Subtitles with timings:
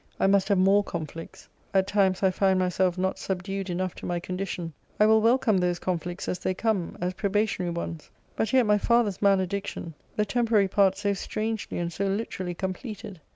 [0.19, 1.47] I must have more conflicts.
[1.75, 4.73] At times I find myself not subdued enough to my condition.
[4.99, 8.09] I will welcome those conflicts as they come, as probationary ones.
[8.35, 13.21] But yet my father's malediction the temporary part so strangely and so literally completed!